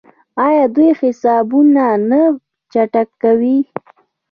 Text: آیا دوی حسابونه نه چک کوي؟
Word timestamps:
آیا 0.45 0.65
دوی 0.75 0.89
حسابونه 0.99 1.85
نه 2.09 2.21
چک 2.71 2.93
کوي؟ 3.21 3.57